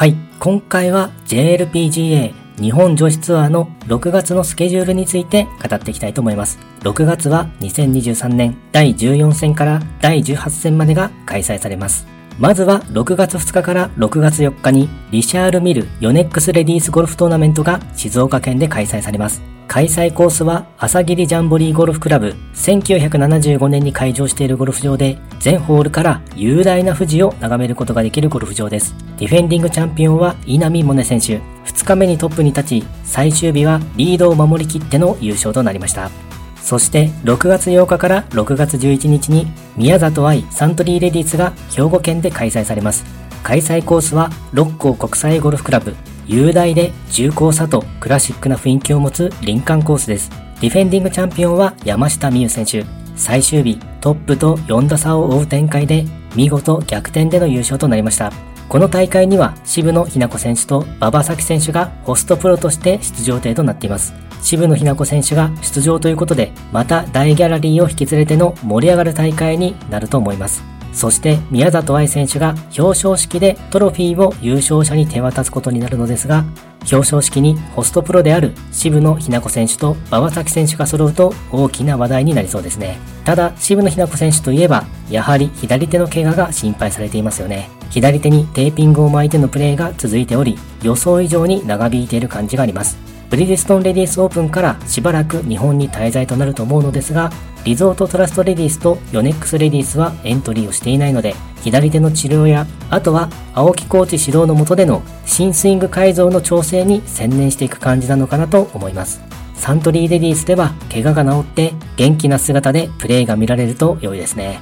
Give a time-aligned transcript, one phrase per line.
[0.00, 6.58] はい、今回は JLPGA 日本女子ツアーの6月のスケジュールについて語っていきたいと思います。
[6.80, 12.06] 6月は2023年第14戦から第18戦までが開催されます。
[12.38, 19.42] まずは6月2日から6月4日にリシャール・ミル・ヨネックス・レディース・ゴルフトーナメントが静岡県で開催されます。
[19.68, 28.96] 開催コースは朝霧ジャンボリーゴルフクラブ1975年に開場しているゴルフ場で全ホールから雄大な富士を眺めることができるゴルフ場です。
[29.18, 31.40] ディフェンディングチャンピオンは稲見萌寧選手。
[31.70, 36.29] 2日目にトップに立ち最終日はリードを守りきっての優勝となりました。
[36.62, 39.46] そして6月8日から6月11日に
[39.76, 43.04] 宮里愛サントリーレディースが兵庫県で開催されます。
[43.42, 45.96] 開催コースは六甲国際ゴルフクラブ
[46.26, 50.30] 雄大で重厚さとクラシックな雰囲気を持つ林間コースです。
[50.60, 52.84] ディフェンディングチャンピオンは山下美夢選手。
[53.16, 56.04] 最終日、トップと4打差を追う展開で、
[56.36, 58.32] 見事逆転での優勝となりました。
[58.68, 64.14] この大会には渋野日向子選手と馬場咲希選手がホストプロとして出場程となっています。
[64.42, 70.62] 渋野日向子選手が出場ということで、また大ギャラリーを引き連れての盛り上がる大会になると思います。
[70.92, 76.44] そして宮里藍選手が表彰式でトロフィーを優勝者に手渡すことになるのですが、
[76.80, 82.98] 表彰式にホストプロである渋野日向子選手と馬場咲選手が揃うと大きな話題になりそうですね。
[83.24, 87.70] ただ、渋野日向子選手といえば、やはり左手の怪我が心配されていますよね。
[87.90, 92.96] 左手にテーピングを巻いてのプレーが続いており、予想以上に長引いている感じがあります。
[93.30, 97.30] ブリヂストンレディースオープンからしばらく日本に滞在となると思うのですが、
[97.64, 109.20] リゾートトラストレディースとヨネックスレディースはエントリーをしていないので、左手の治療や、あとは青木コーチ指導の下での新スイング改造の調整に専念していく感じなのかなと思います。
[109.54, 114.60] サントリーレディースでは怪我が治って元気な姿でプレーが見られると良いですね。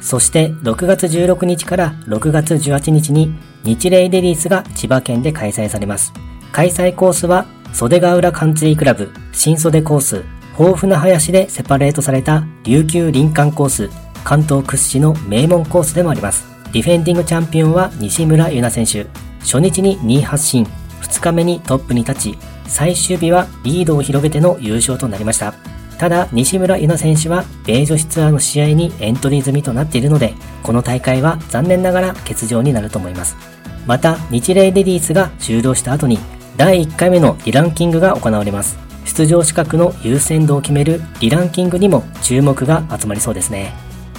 [0.00, 6.12] そして6月16日から6月18日に日霊レディースが千葉県で開催されます。
[6.52, 10.24] 開催コースは袖ヶ浦カンツリークラブ新袖コース
[10.56, 13.90] 豊富な林でセパレートされた琉球林間コース、
[14.22, 16.44] 関東屈指の名門コースでもあります。
[16.72, 19.10] ディフェンディングチャンピオンは西村優奈選手。
[19.40, 20.64] 初日に2位発進、
[21.02, 25.52] 2日目にトップに立ち、最終日はリードを広げての優勝となりました。
[25.98, 33.36] ただ、西村優奈選手は、米女子ツアーの試合にエントリー済みとなっているので、この大会は残念ながら欠場になると思います。
[33.84, 36.20] また、日霊レディースが終了した後に、
[36.56, 38.78] 第1回目のリランキングが行われます。
[39.04, 43.72] 出場資格の優先度を決めるリランキングにも注目が集まりそうですね。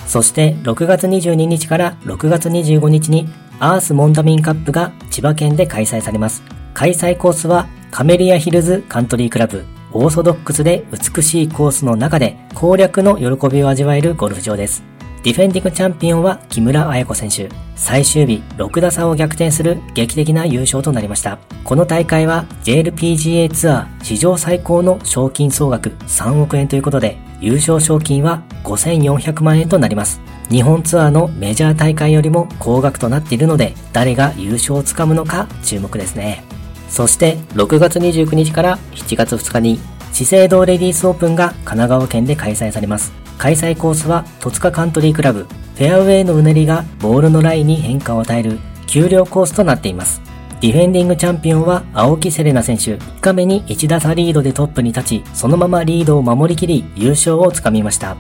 [0.06, 3.28] そして6月22日から6月25日に
[3.60, 6.44] アースモンダミンカップが千葉県で開催されます。
[6.74, 9.64] 開催コースはカメリアヒルズカントリークラブ
[9.94, 14.84] オーソドックスで美しいコースの中で攻略の喜びを味わえるゴルフ場です。
[15.26, 17.50] ディフェンディングチャンピオンは木村彩子選手。
[17.76, 21.40] 最終日6打差を逆転する劇的な優勝となりました。
[21.64, 30.22] この大会は JLPGA ツアー史上最高の賞金総額3億円ということで、優勝賞金は5400万円となります。
[30.52, 36.44] 日本ツアーのメジャー大会よりも高額となっているので、誰が優勝をつかむのか注目ですね。
[36.88, 39.80] そして6月29日から7月2日に
[40.14, 43.25] 資生堂レディースオープンが神奈川県で開催されます。
[43.38, 45.44] 開催コースは戸塚カントリークラブ。
[45.44, 50.22] フェアウェイのうねりがボールのラインに変化を与える丘陵コースとなっています。
[50.62, 52.96] ディフェンディングチャンピオンは青木セレナ選手。
[52.96, 58.16] 1日目に1打差リードでトップに立ち、そのままリードを守りきり優勝をつかみました。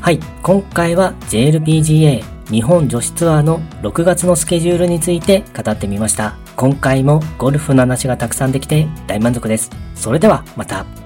[0.00, 6.36] はい、今回は JLPGA 日本女子ツアーの6月のスケジュールについて語ってみました。
[6.54, 9.70] 今回もゴルフの話がたくさんできて大満足です。
[9.94, 11.05] それではまた。